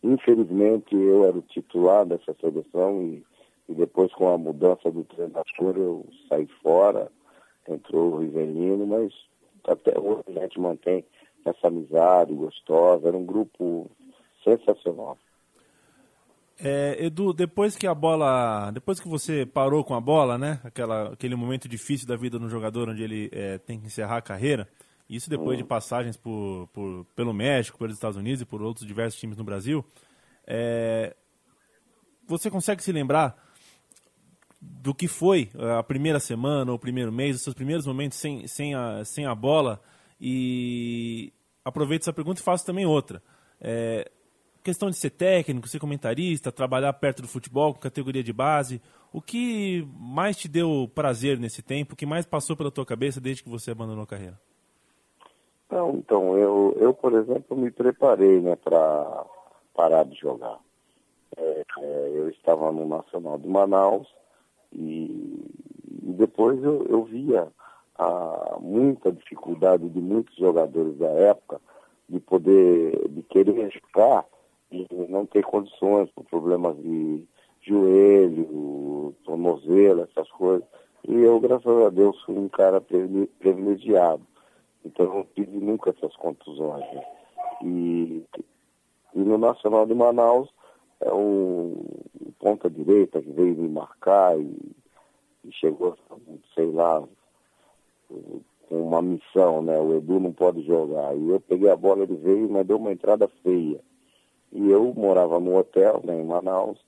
Infelizmente 0.03 0.95
eu 0.95 1.25
era 1.25 1.37
o 1.37 1.43
titular 1.43 2.05
dessa 2.05 2.35
seleção 2.41 3.03
e 3.03 3.25
E 3.69 3.75
depois 3.75 4.13
com 4.13 4.29
a 4.29 4.37
mudança 4.37 4.91
do 4.91 5.05
treinador 5.05 5.77
eu 5.77 6.07
saí 6.29 6.47
fora, 6.63 7.11
entrou 7.69 8.13
o 8.13 8.19
Rivelino, 8.19 8.87
mas 8.87 9.13
até 9.67 9.99
hoje 9.99 10.23
a 10.37 10.41
gente 10.41 10.61
mantém 10.61 11.05
essa 11.45 11.69
amizade 11.69 12.35
gostosa, 12.35 13.09
era 13.09 13.17
um 13.17 13.25
grupo 13.25 13.91
sensacional. 14.43 15.17
É, 16.59 17.05
Edu, 17.07 17.33
depois 17.33 17.77
que 17.77 17.87
a 17.87 17.95
bola, 17.95 18.71
depois 18.71 19.01
que 19.01 19.09
você 19.09 19.45
parou 19.45 19.85
com 19.85 19.95
a 19.95 20.01
bola, 20.01 20.39
né, 20.39 20.61
aquela, 20.63 21.13
aquele 21.13 21.35
momento 21.35 21.69
difícil 21.69 22.07
da 22.07 22.17
vida 22.17 22.39
do 22.39 22.49
jogador 22.49 22.89
onde 22.89 23.03
ele 23.03 23.29
é, 23.33 23.59
tem 23.59 23.81
que 23.81 23.87
encerrar 23.87 24.19
a 24.19 24.23
carreira, 24.23 24.69
isso 25.09 25.29
depois 25.29 25.59
de 25.59 25.65
passagens 25.65 26.17
por, 26.17 26.69
por, 26.73 27.05
pelo 27.17 27.35
México, 27.35 27.79
pelos 27.79 27.95
Estados 27.95 28.17
Unidos 28.17 28.41
e 28.41 28.47
por 28.47 28.63
outros 28.63 28.87
diversos 28.87 29.19
times 29.19 29.37
no 29.37 29.45
Brasil, 29.45 29.85
é, 30.47 31.15
você 32.27 32.51
consegue 32.51 32.83
se 32.83 32.93
lembrar 32.93 33.37
do 34.61 34.95
que 34.95 35.07
foi 35.07 35.51
a 35.79 35.83
primeira 35.83 36.19
semana, 36.19 36.71
ou 36.71 36.77
o 36.77 36.81
primeiro 36.81 37.13
mês, 37.13 37.37
os 37.37 37.43
seus 37.43 37.55
primeiros 37.55 37.87
momentos 37.87 38.17
sem, 38.19 38.47
sem, 38.47 38.75
a, 38.75 39.05
sem 39.05 39.27
a 39.27 39.35
bola? 39.35 39.81
E 40.19 41.33
aproveito 41.65 42.03
essa 42.03 42.13
pergunta 42.13 42.41
e 42.41 42.45
faço 42.45 42.65
também 42.65 42.87
outra. 42.87 43.23
É, 43.61 44.11
questão 44.65 44.89
de 44.89 44.97
ser 44.97 45.11
técnico, 45.11 45.69
ser 45.69 45.79
comentarista, 45.79 46.51
trabalhar 46.51 46.93
perto 46.95 47.21
do 47.21 47.29
futebol 47.29 47.75
com 47.75 47.81
categoria 47.81 48.25
de 48.25 48.33
base, 48.33 48.81
o 49.13 49.21
que 49.21 49.87
mais 49.97 50.37
te 50.39 50.49
deu 50.49 50.91
prazer 50.93 51.39
nesse 51.39 51.63
tempo? 51.63 51.93
O 51.93 51.97
que 51.97 52.07
mais 52.07 52.25
passou 52.25 52.57
pela 52.57 52.71
tua 52.71 52.87
cabeça 52.87 53.21
desde 53.21 53.45
que 53.45 53.51
você 53.51 53.71
abandonou 53.71 54.03
a 54.03 54.07
carreira? 54.07 54.41
Não, 55.71 55.91
então, 55.97 56.37
eu, 56.39 56.75
eu 56.81 56.95
por 56.95 57.13
exemplo, 57.13 57.57
me 57.57 57.71
preparei 57.71 58.41
né, 58.41 58.57
para 58.57 59.27
parar 59.75 60.05
de 60.05 60.19
jogar. 60.19 60.59
É, 61.37 61.65
é, 61.81 62.11
eu 62.15 62.31
estava 62.31 62.73
no 62.73 62.89
Nacional 62.89 63.39
de 63.39 63.49
Manaus 63.49 64.09
e, 64.73 65.45
e 66.03 66.13
depois 66.13 66.63
eu, 66.63 66.87
eu 66.89 67.05
via 67.05 67.49
a, 67.99 68.57
muita 68.61 69.13
dificuldade 69.13 69.89
de 69.89 70.01
muitos 70.01 70.35
jogadores 70.37 70.97
da 70.97 71.09
época 71.09 71.61
de 72.09 72.21
poder, 72.21 73.09
de 73.09 73.23
querer 73.23 73.71
jogar 73.71 74.25
não 75.09 75.27
ter 75.27 75.45
condições 75.45 76.11
por 76.11 76.25
problemas 76.25 76.77
de 76.77 77.25
joelho, 77.63 79.15
tornozelo, 79.25 80.03
essas 80.03 80.31
coisas. 80.31 80.67
E 81.07 81.15
eu, 81.15 81.39
graças 81.41 81.67
a 81.67 81.91
Deus, 81.91 82.21
fui 82.25 82.37
um 82.37 82.49
cara 82.49 82.81
privilegiado. 82.81 84.27
Então 84.85 85.07
não 85.07 85.27
tive 85.35 85.57
nunca 85.59 85.91
essas 85.91 86.15
contusões. 86.17 86.85
Né? 86.95 87.05
E, 87.63 88.25
e 89.15 89.19
no 89.19 89.39
Nacional 89.39 89.87
de 89.87 89.95
Manaus 89.95 90.49
é 91.01 91.13
um, 91.13 91.85
ponta 92.39 92.69
direita 92.69 93.23
que 93.23 93.31
veio 93.31 93.57
me 93.57 93.69
marcar 93.69 94.39
e, 94.39 94.77
e 95.45 95.53
chegou, 95.53 95.97
sei 96.55 96.71
lá, 96.71 97.03
com 98.09 98.43
uma 98.71 99.03
missão, 99.03 99.63
né? 99.63 99.79
O 99.79 99.95
Edu 99.97 100.21
não 100.21 100.33
pode 100.33 100.63
jogar. 100.63 101.17
E 101.17 101.29
eu 101.31 101.41
peguei 101.41 101.71
a 101.71 101.77
bola, 101.77 102.03
ele 102.03 102.17
veio 102.17 102.51
me 102.51 102.65
deu 102.65 102.77
uma 102.77 102.93
entrada 102.93 103.29
feia. 103.43 103.81
E 104.55 104.71
eu 104.71 104.95
morava 104.95 105.41
no 105.41 105.59
hotel, 105.59 106.01
né, 106.05 106.15
em 106.15 106.25
Manaus. 106.25 106.79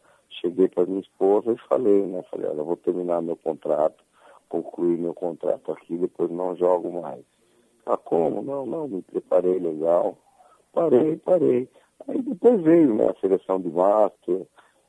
Cheguei 0.41 0.69
para 0.69 0.87
minha 0.87 1.01
esposa 1.01 1.53
e 1.53 1.69
falei, 1.69 2.07
né? 2.07 2.23
Falei, 2.31 2.49
olha, 2.49 2.63
vou 2.63 2.77
terminar 2.77 3.21
meu 3.21 3.37
contrato, 3.37 4.05
concluir 4.49 4.97
meu 4.97 5.13
contrato 5.13 5.73
aqui, 5.73 5.97
depois 5.97 6.31
não 6.31 6.57
jogo 6.57 7.03
mais. 7.03 7.25
Ah, 7.85 7.97
como? 7.97 8.43
Não, 8.43 8.65
não, 8.65 8.89
me 8.89 9.03
preparei 9.03 9.59
legal. 9.59 10.17
Parei, 10.73 11.17
parei. 11.17 11.69
Aí 12.07 12.21
depois 12.23 12.61
veio 12.61 12.95
né, 12.95 13.09
a 13.09 13.21
seleção 13.21 13.61
de 13.61 13.71
master, 13.71 14.47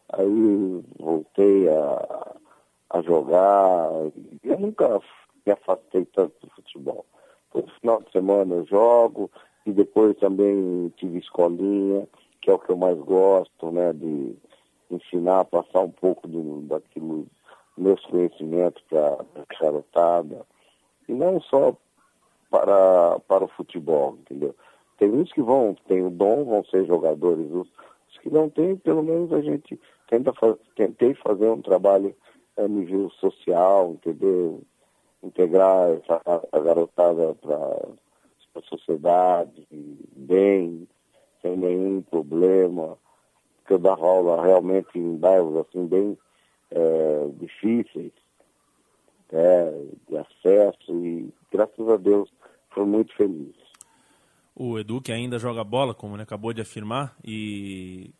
aí 0.09 0.83
voltei 0.99 1.69
a, 1.69 2.35
a 2.91 3.01
jogar. 3.01 3.89
Eu 4.43 4.59
nunca 4.59 5.01
me 5.45 5.53
afastei 5.53 6.05
tanto 6.05 6.33
do 6.41 6.49
futebol. 6.53 7.05
Todo 7.51 7.71
final 7.79 8.01
de 8.01 8.11
semana 8.11 8.55
eu 8.55 8.65
jogo 8.65 9.31
e 9.65 9.71
depois 9.71 10.17
também 10.17 10.91
tive 10.97 11.19
escolinha, 11.19 12.07
que 12.47 12.51
é 12.51 12.53
o 12.53 12.59
que 12.59 12.69
eu 12.69 12.77
mais 12.77 12.97
gosto, 12.99 13.71
né? 13.73 13.91
De 13.91 14.33
ensinar, 14.89 15.43
passar 15.43 15.81
um 15.81 15.91
pouco 15.91 16.29
do, 16.29 16.61
daquilo, 16.61 17.27
meus 17.77 17.99
conhecimentos 18.05 18.81
para 18.89 19.17
a 19.35 19.59
garotada. 19.59 20.45
E 21.09 21.13
não 21.13 21.41
só 21.41 21.75
para, 22.49 23.19
para 23.27 23.43
o 23.43 23.49
futebol, 23.49 24.17
entendeu? 24.21 24.55
Tem 24.97 25.11
uns 25.11 25.29
que 25.33 25.41
vão, 25.41 25.75
tem 25.89 26.05
o 26.05 26.09
dom, 26.09 26.45
vão 26.45 26.63
ser 26.63 26.85
jogadores, 26.85 27.51
os, 27.51 27.67
os 28.09 28.17
que 28.19 28.29
não 28.29 28.49
têm, 28.49 28.77
pelo 28.77 29.03
menos 29.03 29.33
a 29.33 29.41
gente 29.41 29.77
tenta 30.07 30.31
faz, 30.31 30.55
tentei 30.73 31.13
fazer 31.15 31.49
um 31.49 31.61
trabalho 31.61 32.15
a 32.55 32.65
nível 32.65 33.09
social, 33.19 33.91
entendeu? 33.91 34.61
Integrar 35.21 35.89
essa, 35.89 36.21
a 36.49 36.59
garotada 36.59 37.35
para 37.41 37.89
a 38.55 38.61
sociedade, 38.61 39.67
bem, 40.15 40.87
sem 41.47 41.57
nenhum 41.57 42.01
problema, 42.01 42.97
porque 43.57 43.73
eu 43.73 43.79
dava 43.79 44.05
aula 44.05 44.43
realmente 44.43 44.87
em 44.95 45.15
bairros 45.15 45.55
assim 45.57 45.85
bem 45.87 46.17
é, 46.71 47.27
difíceis, 47.39 48.11
é, 49.31 49.83
de 50.09 50.17
acesso 50.17 51.05
e 51.05 51.33
graças 51.51 51.87
a 51.87 51.97
Deus 51.97 52.29
foi 52.71 52.85
muito 52.85 53.15
feliz. 53.15 53.55
O 54.55 54.79
Edu, 54.79 54.99
que 54.99 55.11
ainda 55.11 55.37
joga 55.37 55.63
bola, 55.63 55.93
como 55.93 56.15
ele 56.15 56.23
acabou 56.23 56.51
de 56.51 56.61
afirmar, 56.61 57.15
e 57.23 58.11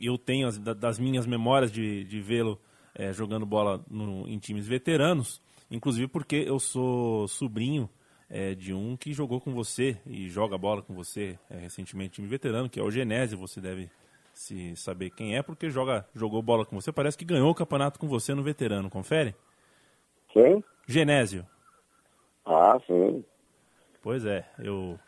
eu 0.00 0.16
tenho 0.16 0.48
as, 0.48 0.58
das 0.58 0.98
minhas 0.98 1.26
memórias 1.26 1.70
de, 1.70 2.04
de 2.04 2.20
vê-lo 2.20 2.58
é, 2.94 3.12
jogando 3.12 3.44
bola 3.44 3.84
no, 3.90 4.26
em 4.26 4.38
times 4.38 4.66
veteranos, 4.66 5.40
inclusive 5.70 6.08
porque 6.08 6.36
eu 6.46 6.58
sou 6.58 7.28
sobrinho 7.28 7.88
é, 8.32 8.54
de 8.54 8.72
um 8.72 8.96
que 8.96 9.12
jogou 9.12 9.38
com 9.38 9.52
você 9.52 9.98
e 10.06 10.26
joga 10.30 10.56
bola 10.56 10.80
com 10.80 10.94
você 10.94 11.38
é, 11.50 11.58
recentemente, 11.58 12.14
time 12.14 12.26
veterano, 12.26 12.68
que 12.68 12.80
é 12.80 12.82
o 12.82 12.90
Genésio, 12.90 13.36
você 13.36 13.60
deve 13.60 13.90
se 14.32 14.74
saber 14.74 15.10
quem 15.10 15.36
é, 15.36 15.42
porque 15.42 15.68
joga, 15.68 16.08
jogou 16.14 16.40
bola 16.40 16.64
com 16.64 16.80
você, 16.80 16.90
parece 16.90 17.18
que 17.18 17.26
ganhou 17.26 17.50
o 17.50 17.54
campeonato 17.54 18.00
com 18.00 18.08
você 18.08 18.34
no 18.34 18.42
veterano, 18.42 18.88
confere? 18.88 19.34
Quem? 20.30 20.64
Genésio. 20.88 21.46
Ah, 22.46 22.78
sim. 22.86 23.22
Pois 24.00 24.24
é, 24.24 24.48
eu 24.58 24.98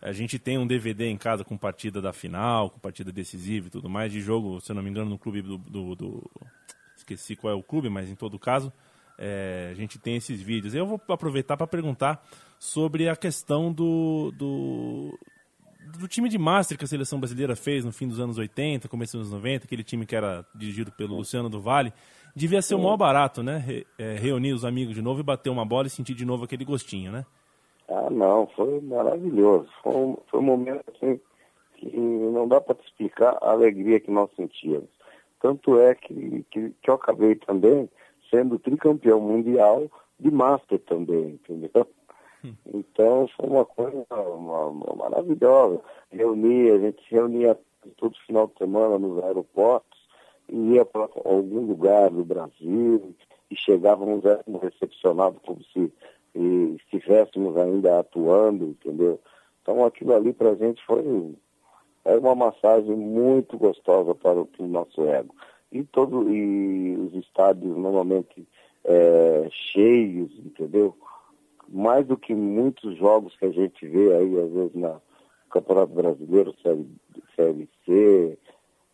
a 0.00 0.12
gente 0.12 0.38
tem 0.38 0.56
um 0.56 0.66
DVD 0.66 1.06
em 1.06 1.18
casa 1.18 1.44
com 1.44 1.58
partida 1.58 2.00
da 2.00 2.14
final, 2.14 2.70
com 2.70 2.78
partida 2.78 3.12
decisiva 3.12 3.66
e 3.66 3.70
tudo 3.70 3.90
mais, 3.90 4.10
de 4.10 4.22
jogo, 4.22 4.58
se 4.58 4.72
eu 4.72 4.74
não 4.74 4.82
me 4.82 4.88
engano, 4.88 5.10
no 5.10 5.18
clube 5.18 5.42
do. 5.42 5.58
do, 5.58 5.94
do... 5.94 6.30
Esqueci 6.96 7.36
qual 7.36 7.52
é 7.52 7.56
o 7.56 7.62
clube, 7.62 7.90
mas 7.90 8.08
em 8.08 8.14
todo 8.14 8.38
caso, 8.38 8.72
é, 9.20 9.68
a 9.70 9.74
gente 9.74 9.98
tem 9.98 10.16
esses 10.16 10.40
vídeos. 10.40 10.74
Eu 10.74 10.86
vou 10.86 10.98
aproveitar 11.08 11.56
para 11.56 11.66
perguntar 11.66 12.26
sobre 12.58 13.06
a 13.06 13.14
questão 13.14 13.70
do, 13.70 14.32
do, 14.32 15.18
do 15.98 16.08
time 16.08 16.28
de 16.28 16.38
Master 16.38 16.78
que 16.78 16.84
a 16.84 16.88
seleção 16.88 17.20
brasileira 17.20 17.54
fez 17.54 17.84
no 17.84 17.92
fim 17.92 18.08
dos 18.08 18.18
anos 18.18 18.38
80, 18.38 18.88
começo 18.88 19.18
dos 19.18 19.28
anos 19.28 19.42
90, 19.42 19.66
aquele 19.66 19.84
time 19.84 20.06
que 20.06 20.16
era 20.16 20.44
dirigido 20.54 20.90
pelo 20.92 21.16
Luciano 21.16 21.50
do 21.50 21.60
Vale. 21.60 21.92
Devia 22.34 22.62
ser 22.62 22.76
o 22.76 22.78
maior 22.78 22.96
barato, 22.96 23.42
né? 23.42 23.58
Re, 23.58 23.86
é, 23.98 24.14
reunir 24.14 24.54
os 24.54 24.64
amigos 24.64 24.94
de 24.94 25.02
novo 25.02 25.20
e 25.20 25.24
bater 25.24 25.50
uma 25.50 25.66
bola 25.66 25.86
e 25.86 25.90
sentir 25.90 26.14
de 26.14 26.24
novo 26.24 26.44
aquele 26.44 26.64
gostinho, 26.64 27.12
né? 27.12 27.26
Ah, 27.88 28.08
não, 28.08 28.46
foi 28.54 28.80
maravilhoso. 28.80 29.68
Foi 29.82 29.94
um, 29.94 30.16
foi 30.30 30.40
um 30.40 30.44
momento 30.44 30.84
assim 30.94 31.20
que 31.76 31.96
não 31.98 32.46
dá 32.46 32.60
para 32.60 32.76
te 32.76 32.86
explicar 32.86 33.36
a 33.42 33.50
alegria 33.50 34.00
que 34.00 34.10
nós 34.10 34.30
sentíamos. 34.36 34.88
Tanto 35.40 35.78
é 35.78 35.94
que, 35.94 36.44
que, 36.50 36.70
que 36.70 36.90
eu 36.90 36.94
acabei 36.94 37.34
também 37.34 37.88
sendo 38.30 38.58
tricampeão 38.58 39.20
mundial 39.20 39.90
de 40.18 40.30
Master 40.30 40.78
também, 40.80 41.30
entendeu? 41.30 41.86
Hum. 42.44 42.54
Então 42.72 43.28
foi 43.36 43.48
uma 43.48 43.64
coisa 43.64 44.06
uma, 44.10 44.66
uma 44.66 44.94
maravilhosa. 44.96 45.80
Reunia, 46.10 46.74
a 46.74 46.78
gente 46.78 47.02
se 47.06 47.14
reunia 47.14 47.58
todo 47.96 48.16
final 48.26 48.46
de 48.46 48.58
semana 48.58 48.98
nos 48.98 49.22
aeroportos, 49.22 49.98
ia 50.48 50.84
para 50.84 51.08
algum 51.24 51.66
lugar 51.66 52.10
do 52.10 52.24
Brasil 52.24 53.14
e 53.50 53.56
chegávamos 53.56 54.22
recepcionados 54.60 55.40
como 55.44 55.62
se 55.64 55.92
estivéssemos 56.34 57.56
ainda 57.56 57.98
atuando, 57.98 58.66
entendeu? 58.66 59.20
Então 59.62 59.84
aquilo 59.84 60.14
ali 60.14 60.32
para 60.32 60.50
a 60.50 60.54
gente 60.54 60.84
foi 60.84 61.34
é 62.04 62.16
uma 62.16 62.34
massagem 62.34 62.96
muito 62.96 63.58
gostosa 63.58 64.14
para 64.14 64.40
o 64.40 64.48
nosso 64.66 65.02
ego. 65.02 65.34
E, 65.72 65.84
todo, 65.84 66.28
e 66.30 66.96
os 66.96 67.14
estádios 67.14 67.76
normalmente 67.76 68.46
é, 68.84 69.48
cheios, 69.50 70.32
entendeu? 70.38 70.96
Mais 71.68 72.06
do 72.06 72.16
que 72.16 72.34
muitos 72.34 72.96
jogos 72.96 73.36
que 73.36 73.44
a 73.44 73.52
gente 73.52 73.86
vê 73.86 74.12
aí, 74.14 74.40
às 74.40 74.50
vezes, 74.50 74.74
na 74.74 75.00
Campeonato 75.50 75.92
Brasileiro, 75.92 76.54
Série, 77.36 77.68
C, 77.84 78.38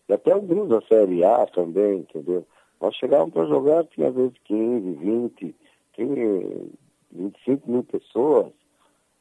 e 0.08 0.12
até 0.12 0.32
alguns 0.32 0.68
da 0.68 0.80
Série 0.82 1.24
A 1.24 1.46
também, 1.46 2.00
entendeu? 2.00 2.46
Nós 2.80 2.94
chegávamos 2.94 3.32
para 3.32 3.46
jogar, 3.46 3.84
tinha 3.84 4.08
às 4.08 4.14
vezes 4.14 4.34
15, 4.44 4.92
20, 4.92 5.56
tinha 5.94 6.68
25 7.10 7.70
mil 7.70 7.82
pessoas. 7.82 8.52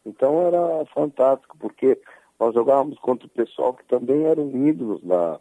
Então 0.06 0.42
era 0.42 0.86
fantástico, 0.94 1.58
porque 1.58 2.00
nós 2.40 2.54
jogávamos 2.54 3.00
contra 3.00 3.26
o 3.26 3.30
pessoal 3.30 3.74
que 3.74 3.86
também 3.86 4.26
eram 4.26 4.50
ídolos 4.68 5.02
na, 5.04 5.40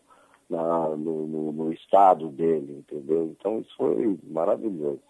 na, 0.54 0.96
no, 0.96 1.26
no, 1.26 1.52
no, 1.52 1.72
estado 1.72 2.28
dele, 2.28 2.78
entendeu? 2.78 3.34
Então 3.38 3.60
isso 3.60 3.74
foi 3.76 4.18
maravilhoso. 4.24 5.00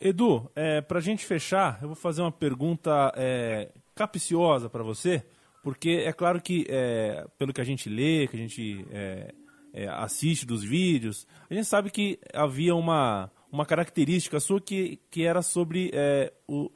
Edu, 0.00 0.50
é, 0.56 0.80
para 0.80 0.98
a 0.98 1.02
gente 1.02 1.24
fechar, 1.24 1.78
eu 1.82 1.88
vou 1.88 1.96
fazer 1.96 2.22
uma 2.22 2.32
pergunta 2.32 3.12
é, 3.16 3.70
capciosa 3.94 4.68
para 4.68 4.82
você, 4.82 5.22
porque 5.62 6.02
é 6.06 6.12
claro 6.12 6.40
que, 6.40 6.66
é, 6.68 7.26
pelo 7.38 7.52
que 7.52 7.60
a 7.60 7.64
gente 7.64 7.88
lê, 7.88 8.26
que 8.26 8.36
a 8.36 8.38
gente 8.38 8.86
é, 8.90 9.34
é, 9.74 9.88
assiste 9.88 10.46
dos 10.46 10.64
vídeos, 10.64 11.26
a 11.50 11.54
gente 11.54 11.66
sabe 11.66 11.90
que 11.90 12.18
havia 12.32 12.74
uma, 12.74 13.30
uma 13.52 13.66
característica 13.66 14.40
sua 14.40 14.60
que, 14.60 14.98
que 15.10 15.24
era 15.24 15.42
sobre 15.42 15.90
é, 15.92 16.32
o, 16.48 16.70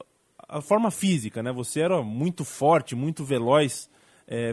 a 0.47 0.61
forma 0.61 0.91
física, 0.91 1.41
né? 1.41 1.51
Você 1.51 1.81
era 1.81 2.03
muito 2.03 2.45
forte, 2.45 2.95
muito 2.95 3.25
veloz 3.25 3.89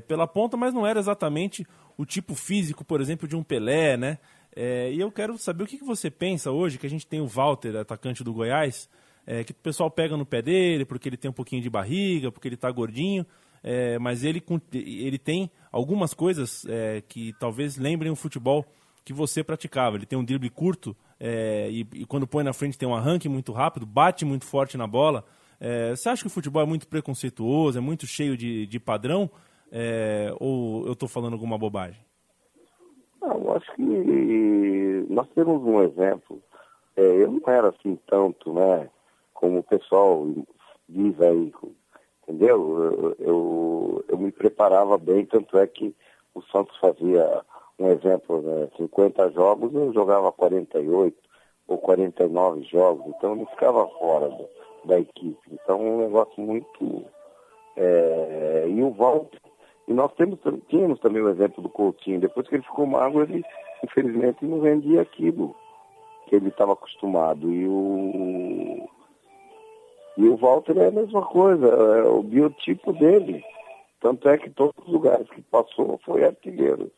pela 0.07 0.27
ponta, 0.27 0.55
mas 0.55 0.75
não 0.75 0.87
era 0.87 1.01
exatamente 1.01 1.67
o 1.97 2.05
tipo 2.05 2.35
físico, 2.35 2.85
por 2.85 3.01
exemplo, 3.01 3.29
de 3.29 3.37
um 3.37 3.43
Pelé, 3.43 3.97
né? 3.97 4.19
É, 4.55 4.93
e 4.93 5.01
eu 5.01 5.11
quero 5.11 5.39
saber 5.39 5.65
o 5.65 5.67
que, 5.67 5.79
você 5.79 6.11
pensa 6.11 6.51
hoje, 6.51 6.79
que 6.79 6.87
a 6.87 6.91
gente 6.91 7.07
tem 7.07 7.21
o 7.21 7.27
Walter, 7.27 7.77
atacante 7.77 8.23
do 8.23 8.33
Goiás, 8.33 8.89
é, 9.27 9.43
que 9.45 9.53
o 9.53 9.55
pessoal 9.55 9.91
pega 9.91 10.17
no 10.17 10.27
pé 10.27 10.43
dele 10.43 10.85
porque 10.85 11.09
ele 11.09 11.17
tem 11.17 11.31
um 11.31 11.35
pouquinho 11.35 11.63
de 11.63 11.71
barriga, 11.71 12.31
porque 12.31 12.49
ele 12.49 12.57
está 12.57 12.71
gordinho, 12.71 13.25
é, 13.63 13.99
mas 13.99 14.25
ele, 14.25 14.43
ele 14.73 15.19
tem 15.19 15.51
algumas 15.71 16.13
coisas 16.13 16.67
é, 16.67 17.01
que 17.01 17.33
talvez 17.39 17.77
lembrem 17.77 18.11
o 18.11 18.17
futebol 18.17 18.67
que 19.05 19.13
você 19.13 19.43
praticava. 19.43 19.97
Ele 19.97 20.07
tem 20.07 20.19
um 20.19 20.25
drible 20.25 20.51
curto 20.51 20.97
é, 21.19 21.69
e, 21.71 21.87
e, 21.95 22.07
quando 22.07 22.27
põe 22.27 22.45
na 22.45 22.53
frente 22.53 22.77
tem 22.77 22.89
um 22.89 22.95
arranque 22.95 23.29
muito 23.29 23.53
rápido, 23.53 23.87
bate 23.87 24.25
muito 24.25 24.45
forte 24.45 24.77
na 24.77 24.87
bola. 24.87 25.25
É, 25.61 25.91
você 25.91 26.09
acha 26.09 26.23
que 26.23 26.27
o 26.27 26.31
futebol 26.31 26.63
é 26.63 26.67
muito 26.67 26.89
preconceituoso, 26.89 27.79
é 27.79 27.81
muito 27.81 28.07
cheio 28.07 28.37
de, 28.37 28.67
de 28.67 28.81
padrão? 28.81 29.31
É, 29.75 30.31
ou 30.39 30.85
eu 30.87 30.93
estou 30.93 31.09
falando 31.09 31.33
alguma 31.33 31.57
bobagem? 31.57 32.05
Não, 33.23 33.57
acho 33.57 33.75
que 33.75 35.07
nós 35.09 35.27
temos 35.31 35.63
um 35.63 35.83
exemplo. 35.83 36.43
É, 36.95 37.01
eu 37.01 37.33
não 37.33 37.41
era 37.47 37.71
assim 37.71 37.99
tanto, 38.07 38.53
né? 38.53 38.91
Como 39.33 39.61
o 39.61 39.63
pessoal 39.63 40.27
diz 40.87 41.19
aí, 41.23 41.51
entendeu? 42.23 42.83
Eu, 42.83 43.17
eu, 43.19 44.05
eu, 44.09 44.19
me 44.19 44.31
preparava 44.31 44.99
bem, 44.99 45.25
tanto 45.25 45.57
é 45.57 45.67
que 45.67 45.97
o 46.35 46.43
Santos 46.43 46.77
fazia 46.77 47.43
um 47.79 47.89
exemplo, 47.89 48.43
né? 48.43 48.69
50 48.77 49.31
jogos, 49.31 49.73
eu 49.75 49.91
jogava 49.95 50.31
48 50.33 51.17
ou 51.67 51.79
49 51.79 52.63
jogos, 52.65 53.07
então 53.17 53.31
eu 53.31 53.37
não 53.37 53.47
ficava 53.47 53.89
fora 53.89 54.29
da, 54.29 54.45
da 54.85 55.01
equipe. 55.01 55.41
Então 55.51 55.81
é 55.81 55.91
um 55.91 55.99
negócio 55.99 56.43
muito. 56.43 57.07
É, 57.75 58.67
e 58.69 58.83
o 58.83 58.91
Walter 58.91 59.41
e 59.89 59.93
nós 59.93 60.13
temos, 60.15 60.39
tínhamos 60.69 61.01
também 61.01 61.23
o 61.23 61.29
exemplo 61.29 61.63
do 61.63 61.69
Coutinho. 61.69 62.21
Depois 62.21 62.49
que 62.49 62.55
ele 62.55 62.63
ficou 62.63 62.87
magro, 62.87 63.23
ele 63.23 63.45
infelizmente 63.83 64.45
não 64.45 64.61
vendia 64.61 65.03
aquilo 65.03 65.55
que 66.27 66.37
ele 66.37 66.49
estava 66.49 66.73
acostumado. 66.73 67.53
E 67.53 67.67
o, 67.67 68.89
e 70.17 70.29
o 70.29 70.37
Walter 70.37 70.79
é 70.79 70.87
a 70.89 70.93
mesma 70.93 71.23
coisa, 71.23 71.67
é 71.67 72.03
o 72.05 72.23
biotipo 72.23 72.93
dele. 72.93 73.45
Tanto 74.01 74.29
é 74.29 74.39
que 74.39 74.51
todos 74.51 74.75
os 74.85 74.93
lugares 74.93 75.29
que 75.31 75.43
passou 75.43 75.99
foi 76.05 76.25
artilheiro. 76.25 76.91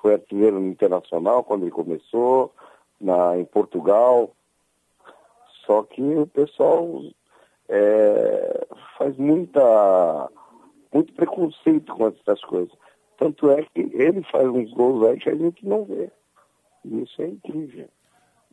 Foi 0.00 0.14
artilheiro 0.14 0.60
no 0.60 0.68
Internacional 0.68 1.44
quando 1.44 1.62
ele 1.62 1.70
começou, 1.70 2.52
na, 3.00 3.36
em 3.38 3.44
Portugal. 3.44 4.30
Só 5.66 5.82
que 5.82 6.02
o 6.02 6.26
pessoal 6.26 7.02
é, 7.68 8.66
faz 8.96 9.16
muita 9.16 10.30
muito 10.96 11.12
preconceito 11.12 11.92
com 11.94 12.08
essas 12.08 12.40
coisas. 12.42 12.72
Tanto 13.18 13.50
é 13.50 13.62
que 13.62 13.80
ele 13.94 14.22
faz 14.30 14.46
uns 14.46 14.72
gols 14.72 15.06
aí 15.06 15.18
que 15.18 15.30
a 15.30 15.34
gente 15.34 15.66
não 15.66 15.84
vê. 15.84 16.10
E 16.84 17.02
isso 17.02 17.22
é 17.22 17.28
incrível. 17.28 17.88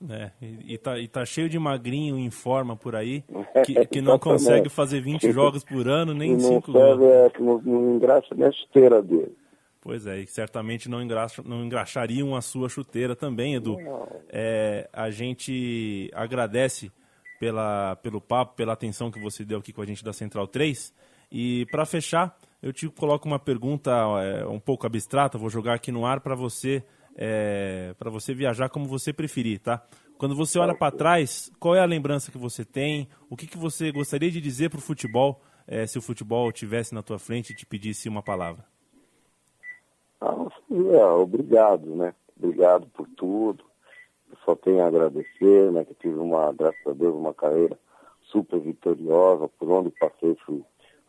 É, 0.09 0.31
e, 0.41 0.77
tá, 0.77 0.99
e 0.99 1.07
tá 1.07 1.23
cheio 1.23 1.47
de 1.47 1.57
magrinho 1.57 2.17
em 2.17 2.29
forma 2.29 2.75
por 2.75 2.93
aí, 2.93 3.23
que, 3.65 3.85
que 3.85 4.01
não 4.01 4.19
consegue 4.19 4.67
fazer 4.67 4.99
20 5.01 5.31
jogos 5.31 5.63
por 5.63 5.87
ano, 5.87 6.13
nem 6.13 6.37
5 6.37 6.71
gols. 6.71 7.01
É, 7.01 7.29
que 7.29 7.41
não, 7.41 7.61
não 7.61 7.95
engraxa 7.95 8.35
nem 8.35 8.47
a 8.47 8.51
chuteira 8.51 9.01
dele. 9.01 9.35
Pois 9.79 10.07
é, 10.07 10.19
e 10.19 10.27
certamente 10.27 10.89
não, 10.89 11.01
engraxa, 11.01 11.41
não 11.45 11.63
engraxariam 11.63 12.35
a 12.35 12.41
sua 12.41 12.69
chuteira 12.69 13.15
também, 13.15 13.55
Edu. 13.55 13.77
É, 14.29 14.89
a 14.93 15.09
gente 15.09 16.09
agradece 16.13 16.91
pela, 17.39 17.97
pelo 17.97 18.21
papo, 18.21 18.55
pela 18.55 18.73
atenção 18.73 19.11
que 19.11 19.19
você 19.19 19.43
deu 19.43 19.59
aqui 19.59 19.73
com 19.73 19.81
a 19.81 19.85
gente 19.85 20.03
da 20.03 20.13
Central 20.13 20.47
3. 20.47 20.93
E 21.33 21.65
para 21.71 21.83
fechar, 21.83 22.37
eu 22.61 22.71
te 22.71 22.87
coloco 22.87 23.27
uma 23.27 23.39
pergunta 23.39 23.91
é, 24.21 24.45
um 24.45 24.59
pouco 24.59 24.85
abstrata, 24.85 25.35
vou 25.35 25.49
jogar 25.49 25.73
aqui 25.73 25.91
no 25.91 26.05
ar 26.05 26.21
para 26.21 26.35
você, 26.35 26.83
é, 27.17 27.95
para 27.97 28.11
você 28.11 28.35
viajar 28.35 28.69
como 28.69 28.85
você 28.85 29.11
preferir, 29.11 29.59
tá? 29.59 29.83
Quando 30.15 30.35
você 30.35 30.59
olha 30.59 30.77
para 30.77 30.95
trás, 30.95 31.51
qual 31.59 31.75
é 31.75 31.79
a 31.79 31.85
lembrança 31.85 32.31
que 32.31 32.37
você 32.37 32.63
tem? 32.63 33.09
O 33.31 33.35
que, 33.35 33.47
que 33.47 33.57
você 33.57 33.91
gostaria 33.91 34.29
de 34.29 34.39
dizer 34.39 34.69
para 34.69 34.77
o 34.77 34.81
futebol, 34.81 35.41
é, 35.67 35.87
se 35.87 35.97
o 35.97 36.03
futebol 36.03 36.49
estivesse 36.49 36.93
na 36.93 37.01
tua 37.01 37.17
frente 37.17 37.51
e 37.51 37.55
te 37.55 37.65
pedisse 37.65 38.07
uma 38.07 38.21
palavra? 38.21 38.63
Ah, 40.21 40.47
é, 40.71 41.05
obrigado, 41.05 41.95
né? 41.95 42.13
Obrigado 42.37 42.85
por 42.93 43.07
tudo. 43.17 43.63
Eu 44.31 44.37
só 44.45 44.55
tenho 44.55 44.83
a 44.83 44.87
agradecer, 44.87 45.71
né? 45.71 45.83
Que 45.83 45.95
tive 45.95 46.19
uma, 46.19 46.53
graças 46.53 46.85
a 46.85 46.93
Deus, 46.93 47.15
uma 47.15 47.33
carreira 47.33 47.77
super 48.21 48.59
vitoriosa. 48.59 49.49
Por 49.59 49.69
onde 49.69 49.89
passei 49.89 50.37
fui 50.45 50.63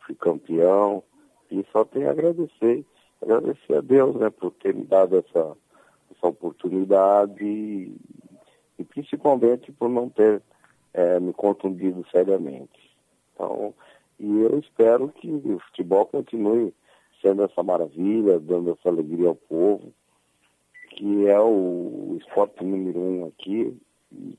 fui 0.06 0.14
campeão 0.14 1.02
e 1.50 1.64
só 1.72 1.84
tenho 1.84 2.08
a 2.08 2.12
agradecer, 2.12 2.84
agradecer 3.22 3.74
a 3.74 3.80
Deus, 3.80 4.16
né, 4.16 4.30
por 4.30 4.50
ter 4.52 4.74
me 4.74 4.84
dado 4.84 5.18
essa, 5.18 5.56
essa 6.10 6.26
oportunidade 6.26 7.44
e, 7.44 7.96
e 8.78 8.84
principalmente 8.84 9.72
por 9.72 9.88
não 9.88 10.08
ter 10.08 10.42
é, 10.92 11.18
me 11.20 11.32
contundido 11.32 12.04
seriamente. 12.10 12.96
Então, 13.34 13.74
e 14.18 14.40
eu 14.40 14.58
espero 14.58 15.08
que 15.08 15.28
o 15.28 15.58
futebol 15.58 16.06
continue 16.06 16.72
sendo 17.20 17.42
essa 17.42 17.62
maravilha, 17.62 18.38
dando 18.38 18.70
essa 18.70 18.88
alegria 18.88 19.28
ao 19.28 19.34
povo, 19.34 19.92
que 20.90 21.26
é 21.26 21.40
o 21.40 22.16
esporte 22.20 22.62
número 22.62 23.00
um 23.00 23.26
aqui. 23.26 23.76
E, 24.12 24.38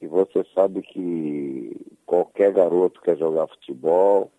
e 0.00 0.06
você 0.06 0.44
sabe 0.54 0.82
que 0.82 1.76
qualquer 2.06 2.52
garoto 2.52 3.00
quer 3.00 3.16
jogar 3.16 3.48
futebol, 3.48 4.30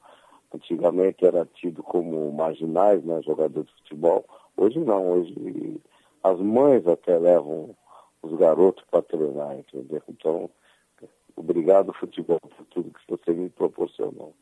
Antigamente 0.53 1.25
era 1.25 1.45
tido 1.45 1.83
como 1.83 2.31
marginais, 2.31 3.03
né, 3.03 3.21
jogador 3.21 3.63
de 3.63 3.71
futebol. 3.73 4.25
Hoje 4.57 4.79
não, 4.79 5.11
hoje 5.11 5.79
as 6.23 6.39
mães 6.39 6.85
até 6.87 7.17
levam 7.17 7.75
os 8.21 8.37
garotos 8.37 8.83
para 8.89 9.01
treinar, 9.01 9.57
entendeu? 9.57 10.01
Então, 10.09 10.49
obrigado 11.35 11.93
futebol 11.93 12.39
por 12.39 12.65
tudo 12.65 12.91
que 12.91 12.99
você 13.07 13.31
me 13.31 13.49
proporcionou. 13.49 14.33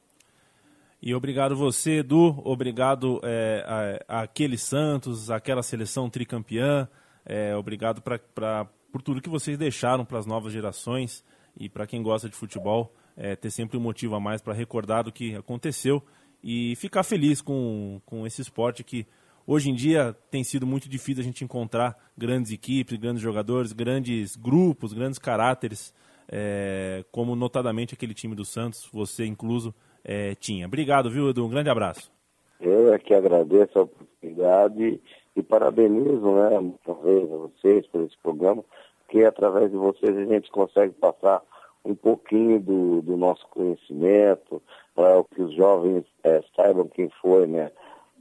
E 1.01 1.13
obrigado 1.13 1.55
você, 1.55 1.99
Edu, 1.99 2.41
obrigado 2.43 3.19
é, 3.23 4.01
a, 4.07 4.23
aquele 4.23 4.57
Santos, 4.57 5.29
aquela 5.29 5.61
seleção 5.61 6.09
tricampeã, 6.09 6.89
é, 7.23 7.55
obrigado 7.55 8.01
pra, 8.01 8.17
pra, 8.17 8.67
por 8.91 9.01
tudo 9.03 9.21
que 9.21 9.29
vocês 9.29 9.57
deixaram 9.57 10.03
para 10.03 10.17
as 10.17 10.25
novas 10.25 10.51
gerações 10.51 11.23
e 11.59 11.69
para 11.69 11.85
quem 11.85 12.01
gosta 12.01 12.27
de 12.27 12.35
futebol 12.35 12.91
é, 13.17 13.35
ter 13.35 13.49
sempre 13.49 13.77
um 13.77 13.81
motivo 13.81 14.15
a 14.15 14.19
mais 14.19 14.41
para 14.41 14.53
recordar 14.53 15.03
do 15.03 15.11
que 15.11 15.35
aconteceu 15.35 16.01
e 16.43 16.75
ficar 16.75 17.03
feliz 17.03 17.41
com, 17.41 17.99
com 18.05 18.25
esse 18.27 18.41
esporte 18.41 18.83
que 18.83 19.07
hoje 19.45 19.69
em 19.69 19.73
dia 19.73 20.15
tem 20.29 20.43
sido 20.43 20.67
muito 20.67 20.87
difícil 20.87 21.21
a 21.21 21.25
gente 21.25 21.43
encontrar 21.43 21.97
grandes 22.15 22.51
equipes, 22.51 22.97
grandes 22.97 23.21
jogadores, 23.21 23.73
grandes 23.73 24.35
grupos, 24.35 24.93
grandes 24.93 25.17
caráteres, 25.17 25.93
é, 26.29 27.03
como 27.11 27.35
notadamente 27.35 27.93
aquele 27.93 28.13
time 28.13 28.35
do 28.35 28.45
Santos, 28.45 28.87
você 28.93 29.25
incluso, 29.25 29.73
é, 30.03 30.35
tinha. 30.35 30.67
Obrigado, 30.67 31.09
viu, 31.09 31.29
Edu? 31.29 31.45
Um 31.45 31.49
grande 31.49 31.69
abraço. 31.69 32.11
Eu 32.59 32.93
é 32.93 32.99
que 32.99 33.13
agradeço 33.13 33.77
a 33.77 33.83
oportunidade 33.83 35.01
e 35.35 35.43
parabenizo, 35.43 36.31
né, 36.33 36.73
talvez 36.83 37.31
a 37.31 37.37
vocês 37.37 37.87
por 37.87 38.01
esse 38.01 38.17
programa, 38.23 38.63
porque 38.99 39.23
através 39.23 39.69
de 39.69 39.77
vocês 39.77 40.17
a 40.17 40.25
gente 40.25 40.49
consegue 40.49 40.93
passar 40.93 41.41
um 41.87 41.95
pouquinho 41.95 42.59
do, 42.59 43.01
do 43.01 43.15
nosso 43.15 43.47
conhecimento, 43.47 44.61
para 44.93 45.23
que 45.33 45.41
os 45.41 45.53
jovens 45.55 46.05
é, 46.23 46.43
saibam 46.55 46.87
quem 46.87 47.09
foi 47.21 47.47
né, 47.47 47.71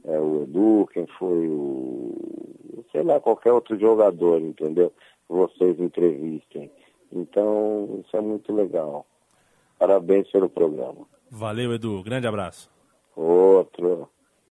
é, 0.05 0.19
o 0.19 0.43
Edu, 0.43 0.87
quem 0.93 1.05
foi 1.19 1.47
o, 1.47 2.85
sei 2.91 3.03
lá, 3.03 3.19
qualquer 3.19 3.51
outro 3.51 3.77
jogador, 3.77 4.39
entendeu? 4.39 4.91
Que 5.27 5.33
vocês 5.33 5.79
entrevistem. 5.79 6.71
Então, 7.11 8.01
isso 8.05 8.15
é 8.15 8.21
muito 8.21 8.53
legal. 8.53 9.05
Parabéns 9.77 10.29
pelo 10.31 10.49
programa. 10.49 11.05
Valeu, 11.29 11.73
Edu. 11.73 12.01
Grande 12.03 12.27
abraço. 12.27 12.69
Outro. 13.15 14.09